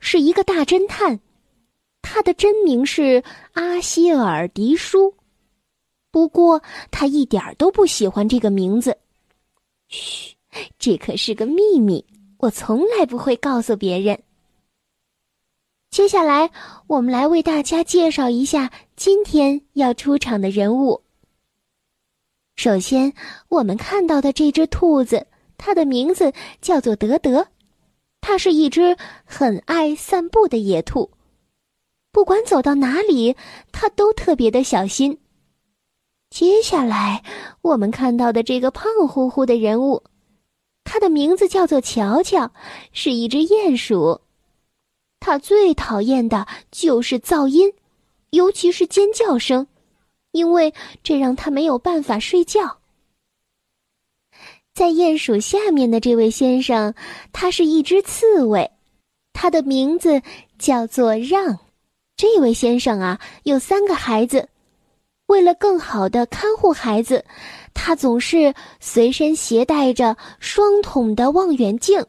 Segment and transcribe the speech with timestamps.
[0.00, 1.20] 是一个大侦探，
[2.02, 3.22] 他的真名是
[3.52, 5.14] 阿希尔·迪舒。
[6.10, 8.96] 不过，他一点都不喜欢这个名字。
[9.88, 10.34] 嘘，
[10.78, 12.04] 这可是个秘密，
[12.38, 14.18] 我从来不会告诉别人。
[15.90, 16.50] 接下来，
[16.86, 21.02] 我们来为大家介绍一下今天要出场的人物。
[22.56, 23.12] 首先，
[23.48, 27.46] 我们看到的这只兔子，它的名字叫做德德。
[28.20, 31.10] 它是一只很爱散步的野兔，
[32.12, 33.36] 不管走到哪里，
[33.72, 35.18] 它都特别的小心。
[36.30, 37.24] 接下来
[37.62, 40.04] 我们看到的这个胖乎乎的人物，
[40.84, 42.52] 他的名字叫做乔乔，
[42.92, 44.20] 是一只鼹鼠。
[45.20, 47.72] 他最讨厌的就是噪音，
[48.30, 49.66] 尤其是尖叫声，
[50.32, 52.78] 因为这让他没有办法睡觉。
[54.78, 56.94] 在鼹鼠下面的这位先生，
[57.32, 58.70] 他是一只刺猬，
[59.32, 60.22] 他的名字
[60.56, 61.58] 叫做让。
[62.16, 64.48] 这位先生啊，有三个孩子，
[65.26, 67.24] 为了更好的看护孩子，
[67.74, 72.06] 他总是随身携带着双筒的望远镜。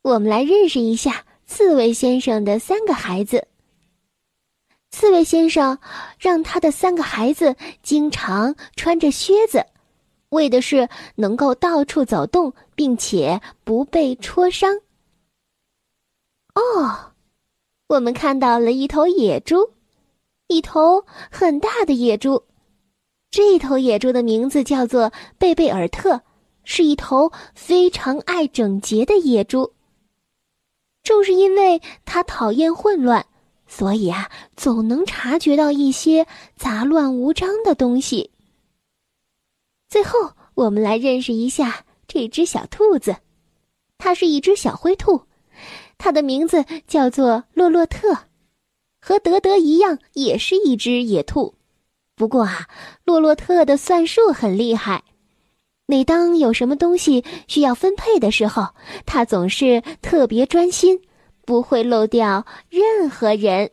[0.00, 3.46] 我们来认识一下刺猬先生的三个孩子。
[4.92, 5.78] 刺猬先生
[6.18, 9.62] 让他的三个孩子经常穿着靴子。
[10.30, 14.74] 为的是能够到处走动，并且不被戳伤。
[16.54, 17.12] 哦，
[17.88, 19.70] 我们看到了一头野猪，
[20.48, 22.42] 一头很大的野猪。
[23.30, 26.20] 这头野猪的名字叫做贝贝尔特，
[26.64, 29.72] 是一头非常爱整洁的野猪。
[31.02, 33.24] 正是因为它讨厌混乱，
[33.66, 36.26] 所以啊，总能察觉到一些
[36.56, 38.30] 杂乱无章的东西。
[39.88, 43.16] 最后，我们来认识一下这只小兔子，
[43.98, 45.22] 它是一只小灰兔，
[45.96, 48.16] 它的名字叫做洛洛特，
[49.00, 51.54] 和德德一样，也是一只野兔。
[52.16, 52.66] 不过啊，
[53.04, 55.04] 洛洛特的算术很厉害，
[55.86, 58.66] 每当有什么东西需要分配的时候，
[59.04, 61.00] 他总是特别专心，
[61.44, 63.70] 不会漏掉任何人。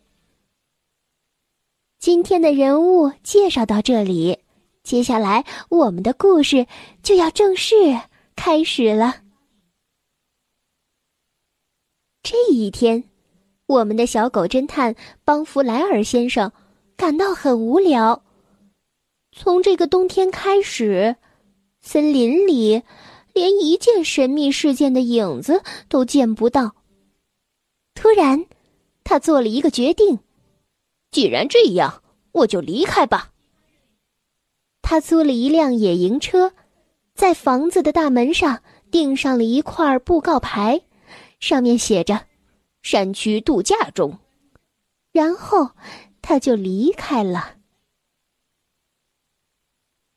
[1.98, 4.43] 今天的人物介绍到这里。
[4.84, 6.68] 接下来，我们的故事
[7.02, 7.76] 就要正式
[8.36, 9.22] 开始了。
[12.22, 13.06] 这一天，
[13.66, 16.52] 我们的小狗侦探邦弗莱尔先生
[16.98, 18.24] 感到很无聊。
[19.32, 21.16] 从这个冬天开始，
[21.82, 22.84] 森林里
[23.34, 26.76] 连一件神秘事件的影子都见不到。
[27.96, 28.46] 突然，
[29.04, 30.20] 他做了一个决定：
[31.10, 33.33] 既然这样，我就离开吧。
[34.84, 36.54] 他租了一辆野营车，
[37.16, 38.62] 在房子的大门上
[38.92, 40.82] 钉上了一块布告牌，
[41.40, 42.28] 上面写着
[42.84, 44.20] “山区度假中”。
[45.14, 45.72] 然后
[46.22, 47.56] 他就离开了。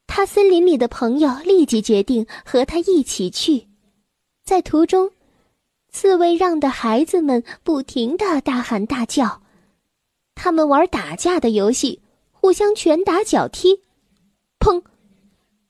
[0.06, 3.68] 他森林里的朋友立即决定和他一起去。
[4.44, 5.12] 在途中，
[5.90, 9.42] 刺猬让的孩子们不停的大喊大叫，
[10.34, 12.00] 他们玩打架的游戏，
[12.32, 13.85] 互相拳打脚踢。
[14.66, 14.82] 砰！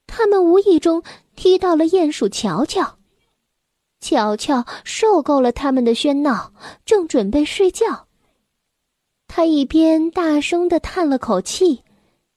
[0.06, 1.02] 他们无意中
[1.34, 2.96] 踢到了鼹鼠乔乔。
[4.00, 6.54] 乔乔受够了他们的喧闹，
[6.86, 8.06] 正准备睡觉。
[9.28, 11.82] 他一边大声的叹了口气，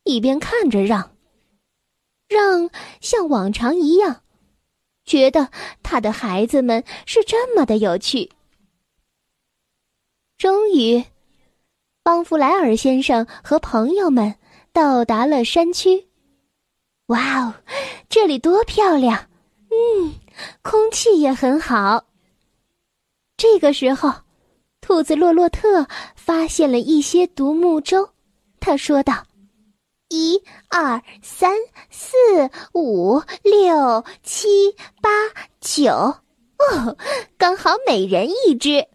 [0.04, 1.16] 一边看着让。
[2.28, 4.24] 让像往常一样，
[5.06, 5.50] 觉得
[5.82, 8.30] 他的孩子们是这么的有趣。
[10.38, 11.06] 终于，
[12.04, 14.36] 邦弗莱尔先生和朋友们
[14.74, 16.09] 到达了山区。
[17.10, 17.54] 哇哦，
[18.08, 19.28] 这里多漂亮！
[19.72, 20.14] 嗯，
[20.62, 22.06] 空气也很好。
[23.36, 24.14] 这个时候，
[24.80, 28.10] 兔子洛洛特发现了一些独木舟，
[28.60, 29.26] 他说道
[30.10, 30.40] ：“一、
[30.70, 31.58] 二、三、
[31.90, 32.16] 四、
[32.74, 34.48] 五、六、七、
[35.02, 35.10] 八、
[35.60, 36.96] 九，哦，
[37.40, 38.86] 刚好每人一只。”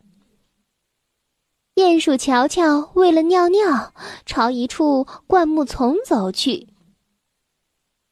[1.75, 3.93] 鼹鼠乔乔为了尿尿，
[4.25, 6.69] 朝一处灌木丛走去。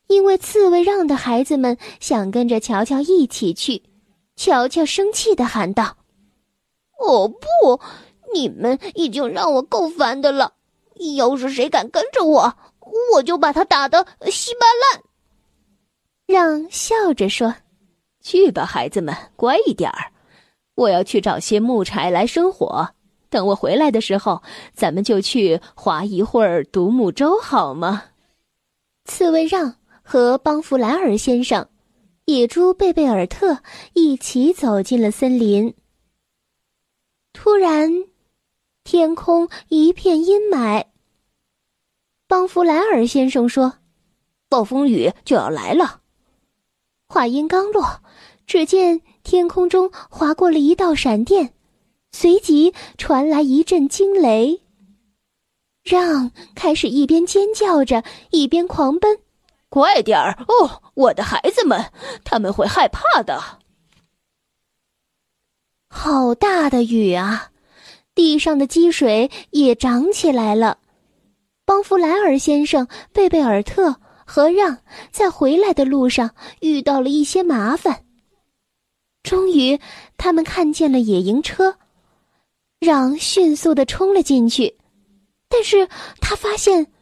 [0.09, 3.83] 因为刺猬让的孩子们想跟着乔乔一起去，
[4.37, 5.97] 乔乔生气的喊道
[7.01, 7.81] ：“哦不，
[8.35, 10.55] 你们已经让我够烦的了。
[11.17, 12.55] 要是谁敢跟着我，
[13.15, 15.03] 我就把他打得稀巴烂。
[16.27, 17.55] 让笑着说
[18.23, 20.13] ：“去吧，孩子们，乖一点儿。
[20.75, 22.91] 我要去找些木柴来生火。
[23.29, 24.43] 等我回来的时候，
[24.75, 28.05] 咱们就去划一会儿独木舟，好吗？”
[29.05, 31.69] 刺猬让和邦弗莱尔先生、
[32.27, 33.59] 野猪贝贝尔特
[33.95, 35.75] 一起走进了森林。
[37.33, 37.91] 突然，
[38.85, 40.85] 天空一片阴霾。
[42.27, 43.75] 邦弗莱尔先生说
[44.49, 46.01] ：“暴风雨就要来了。”
[47.09, 48.03] 话音刚落，
[48.47, 51.55] 只见天空中划过了一道闪电，
[52.11, 54.61] 随即传来一阵惊雷。
[55.83, 59.19] 让开始一边尖叫着，一边狂奔。
[59.73, 61.83] 快点儿哦，我的孩子们，
[62.25, 63.41] 他们会害怕的。
[65.89, 67.49] 好大的雨啊！
[68.15, 70.77] 地上的积水也涨起来了。
[71.65, 73.97] 邦弗莱尔先生、贝贝尔特
[74.27, 74.77] 和让
[75.11, 78.05] 在回来的路上遇到了一些麻烦。
[79.23, 79.81] 终于，
[80.19, 81.79] 他们看见了野营车，
[82.79, 84.77] 让迅速的冲了进去，
[85.49, 85.89] 但是
[86.21, 86.93] 他发现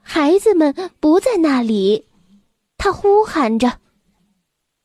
[0.00, 2.06] 孩子们不在那里。
[2.82, 3.78] 他呼喊着：“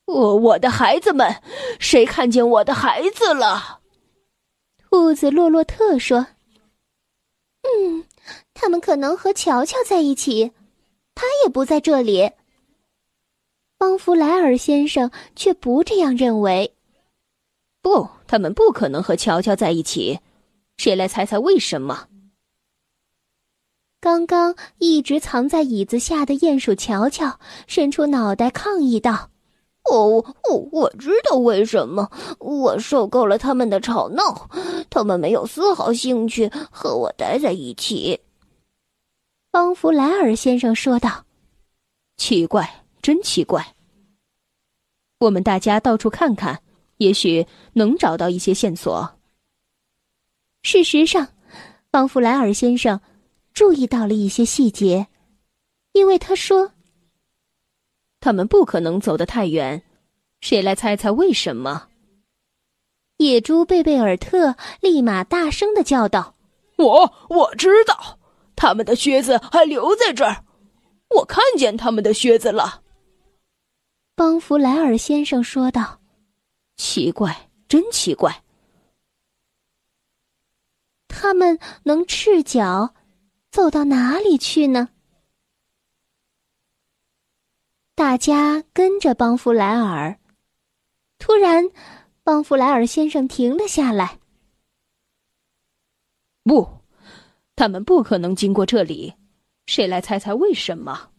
[0.05, 1.41] 我我的孩子们，
[1.79, 3.79] 谁看见我的孩子了？”
[4.89, 6.27] 兔子洛洛特说
[7.63, 8.03] ：“嗯。”
[8.53, 10.51] 他们可能和乔乔在一起，
[11.13, 12.31] 他也不在这里。
[13.77, 16.73] 邦弗莱尔先生却不这样认为。
[17.81, 20.19] 不，他们不可能和乔乔在一起。
[20.77, 22.07] 谁来猜猜为什么？
[24.05, 29.31] 刚刚一直藏在椅子下的鼹鼠乔乔伸出脑袋抗议道
[29.89, 32.07] ：“哦，我我知道为什么。
[32.37, 34.47] 我受够了他们的吵闹，
[34.91, 38.19] 他们没有丝毫兴趣和我待在一起。”
[39.49, 41.25] 邦弗莱尔先生说道
[42.15, 43.73] ：“奇怪，真奇怪。
[45.17, 46.61] 我们大家到处看看，
[46.97, 49.17] 也许能找到一些线索。”
[50.61, 51.27] 事实上，
[51.89, 53.01] 邦弗莱尔先生
[53.55, 55.07] 注意到了一些细节，
[55.93, 56.73] 因为他说
[58.19, 59.81] ：“他们不可能走得太远。”
[60.41, 61.87] 谁来猜猜为什么？
[63.17, 66.35] 野猪贝贝尔特立马大声的叫道
[66.77, 68.19] ：“我我知道。”
[68.57, 70.45] 他们的靴子还留在这儿，
[71.09, 72.83] 我看见他们的靴子了。
[74.15, 75.99] 邦弗莱尔先生说道
[76.77, 78.43] ：“奇怪，真奇怪。
[81.07, 82.94] 他们能赤脚
[83.55, 84.89] 走到哪里去呢？”
[87.95, 90.19] 大家跟着邦弗莱尔。
[91.17, 91.69] 突然，
[92.21, 94.19] 邦弗莱尔先生停了下来。
[96.43, 96.81] 不。
[97.55, 99.13] 他们不可能经过这里，
[99.67, 101.11] 谁来猜猜为什么？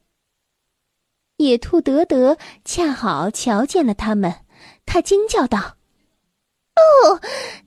[1.39, 4.45] 野兔德德恰好瞧见了他们，
[4.85, 5.79] 他惊叫道
[6.77, 7.19] ：“哦，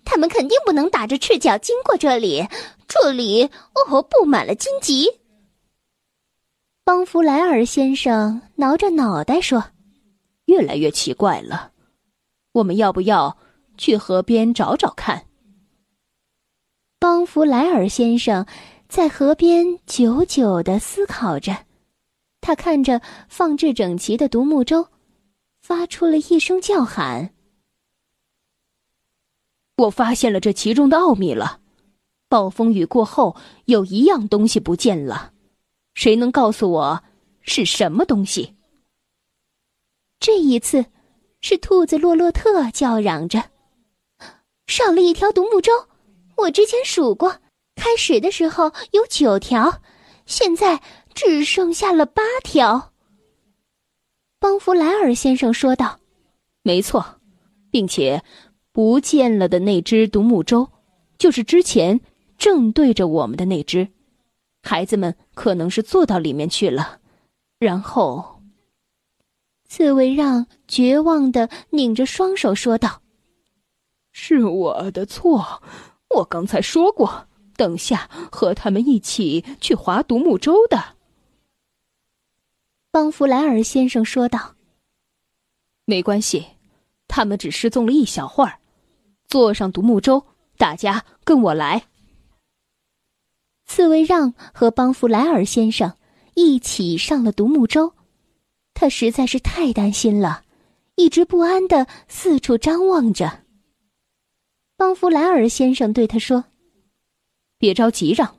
[0.10, 2.44] 他们肯定不能打着赤脚经过这里，
[2.88, 3.44] 这里
[3.76, 5.08] 哦布满了荆棘。”
[6.84, 9.64] 邦弗莱尔先生挠着脑袋说
[10.46, 11.72] ：“越来越奇怪了，
[12.54, 13.38] 我们要不要
[13.78, 15.28] 去河边找找看？”
[16.98, 18.44] 邦弗莱尔先生
[18.88, 21.56] 在河边久久的思考着，
[22.42, 24.88] 他看着放置整齐的独木舟，
[25.62, 27.32] 发出了一声叫喊
[29.80, 31.62] ：“我发现了这其中的奥秘了！
[32.28, 35.32] 暴风雨过后，有一样东西不见了，
[35.94, 37.04] 谁能告诉我
[37.42, 38.56] 是什么东西？”
[40.20, 40.86] 这一次，
[41.40, 43.52] 是兔子洛洛特叫嚷着
[44.68, 45.72] ：“少了一条独木舟。”
[46.36, 47.38] 我之前数过，
[47.76, 49.82] 开始的时候有九条，
[50.26, 50.82] 现在
[51.14, 52.92] 只剩下了八条。
[54.40, 56.00] 邦弗莱尔先生说道
[56.64, 57.20] ：“没错，
[57.72, 58.24] 并且
[58.80, 60.70] 不见了的那只独木舟，
[61.18, 62.00] 就是之前
[62.38, 63.90] 正对着我们的那只。
[64.64, 67.02] 孩子们可能是坐到里面去了。”
[67.60, 68.42] 然后，
[69.68, 73.02] 刺猬让绝望的拧着双手说道
[74.14, 75.62] ：“是我的错。”
[76.16, 80.96] 我刚才说过，等下和他们一起去划独木舟的。
[82.92, 84.56] 邦弗莱尔先生说道
[85.84, 86.46] ：“没关系，
[87.10, 88.59] 他们只失踪了一小会儿。
[89.30, 90.26] 坐上独木舟，
[90.58, 91.86] 大家跟我来。”
[93.66, 95.96] 刺猬让和邦弗莱尔先生
[96.34, 97.94] 一起上了独木舟，
[98.74, 100.44] 他实在是太担心了，
[100.96, 103.44] 一直不安的四处张望着。
[104.76, 106.46] 邦弗莱尔先生对他说
[107.60, 108.38] ：“别着急，让，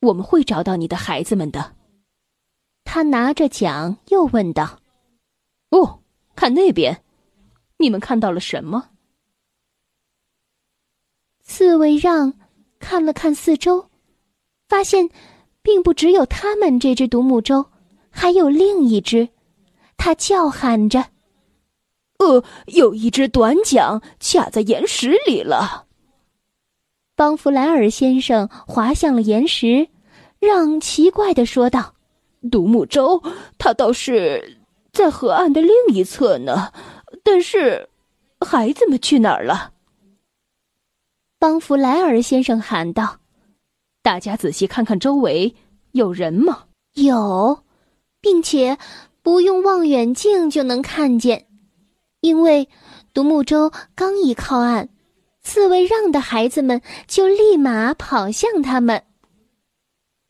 [0.00, 1.76] 我们会找到你的孩子们的。”
[2.84, 4.80] 他拿着桨又问道
[5.70, 6.02] ：“哦，
[6.36, 7.02] 看那边，
[7.78, 8.90] 你们看到了什么？”
[11.42, 12.32] 刺猬让
[12.78, 13.90] 看了看四周，
[14.68, 15.08] 发现
[15.62, 17.66] 并不只有他们这只独木舟，
[18.10, 19.28] 还有另一只。
[19.96, 21.06] 他叫喊着
[22.18, 25.86] ：“呃，有一只短桨卡在岩石里了。”
[27.14, 29.88] 邦弗莱尔先生滑向了岩石，
[30.40, 31.94] 让奇怪的说道。
[32.50, 33.22] 独木舟，
[33.58, 34.58] 它倒是
[34.92, 36.72] 在河岸的另一侧呢。
[37.22, 37.88] 但是，
[38.40, 39.72] 孩子们去哪儿了？
[41.42, 43.16] 邦弗莱尔先生喊道
[44.00, 45.56] ：“大家仔细看看周围，
[45.90, 47.64] 有人吗？”“有，
[48.20, 48.78] 并且
[49.24, 51.48] 不用望远镜就能看见，
[52.20, 52.68] 因为
[53.12, 54.88] 独木舟刚一靠岸，
[55.42, 59.02] 刺猬让的孩子们就立马跑向他们。”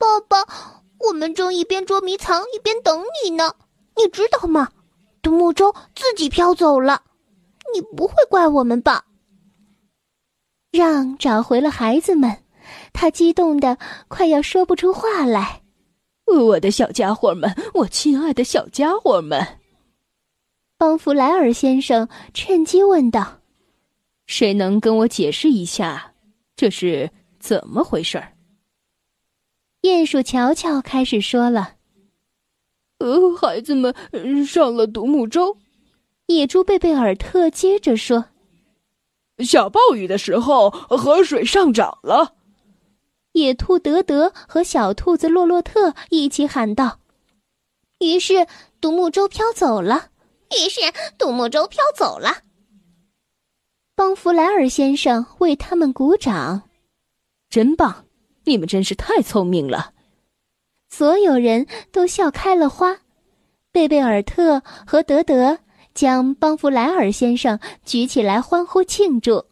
[0.00, 0.82] 爸爸。
[0.98, 3.52] 我们正一边捉迷藏一边等你呢，
[3.96, 4.70] 你知道吗？
[5.20, 7.02] 独木舟自己飘走了，
[7.74, 9.04] 你不会怪我们吧？
[10.72, 12.38] 让找回了孩子们，
[12.94, 13.76] 他激动的
[14.08, 15.60] 快要说不出话来。
[16.24, 19.58] 我的小家伙们，我亲爱的小家伙们！
[20.78, 23.42] 邦弗莱尔先生趁机问道
[24.26, 26.14] ：“谁能跟我解释一下，
[26.56, 28.22] 这是怎么回事？”
[29.82, 31.74] 鼹鼠乔乔开始说了
[32.98, 33.94] ：“呃，孩子们
[34.46, 35.58] 上了独木舟。”
[36.28, 38.24] 野猪贝贝尔特接着说
[39.38, 42.34] ：“下暴雨的时候，河水上涨了。”
[43.32, 47.00] 野兔德德和小兔子洛洛特一起喊道
[48.00, 48.46] ：“于是
[48.80, 50.10] 独木舟飘走了。”
[50.52, 50.80] 于是
[51.16, 52.42] 独木舟飘走了。
[53.94, 56.68] 邦弗莱尔先生为他们鼓掌，
[57.48, 58.04] 真棒。
[58.44, 59.92] 你们真是太聪明了！
[60.90, 62.98] 所有人都笑开了花。
[63.70, 65.60] 贝贝尔特和德德
[65.94, 69.44] 将邦弗莱尔先生举起来欢呼庆祝，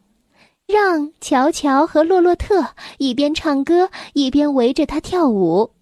[0.67, 5.73] 让乔乔和洛洛特一边唱歌一边围着他跳舞。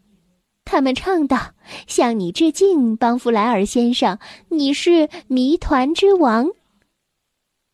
[0.65, 1.53] 他们唱道
[1.87, 6.51] ：“向你致敬，邦弗莱尔先生，你是谜团之王。”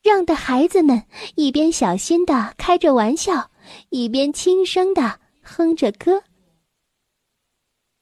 [0.03, 1.03] 让的孩子们
[1.35, 3.51] 一边小心的开着玩笑，
[3.91, 5.21] 一边轻声的。
[5.47, 6.23] 哼着歌，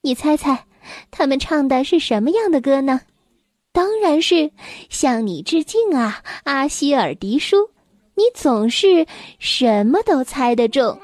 [0.03, 0.65] 你猜猜，
[1.11, 3.01] 他们唱的是什么样的歌呢？
[3.73, 4.51] 当然是
[4.91, 7.71] 向你致敬啊，阿希尔迪叔！
[8.15, 9.07] 你总是
[9.39, 11.01] 什么都猜得中。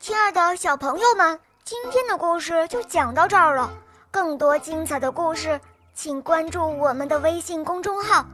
[0.00, 3.72] 亲爱的小朋友们，今天的故事就讲到这儿了。
[4.10, 5.60] 更多精彩的故事，
[5.94, 8.26] 请关注我们的微信公众号，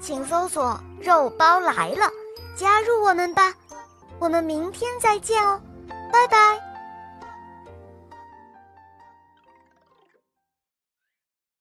[0.00, 2.08] 请搜索“肉包来了”，
[2.54, 3.52] 加入我们吧。
[4.18, 5.60] 我们明天再见哦。
[6.12, 6.69] 拜拜。